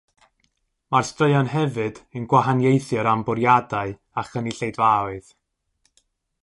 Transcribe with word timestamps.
Mae'r 0.93 1.05
straeon 1.09 1.51
hefyd 1.51 1.99
yn 2.19 2.25
gwahaniaethu 2.31 2.99
o 3.01 3.05
ran 3.09 3.23
bwriadau 3.29 3.93
a 4.23 4.27
chynulleidfaoedd. 4.31 5.33